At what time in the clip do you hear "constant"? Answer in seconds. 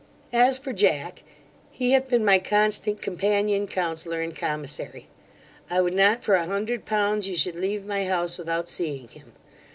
2.39-3.03